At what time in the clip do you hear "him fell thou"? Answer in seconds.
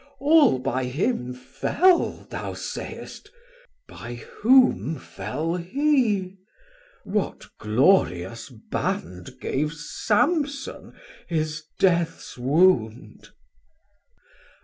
0.85-2.55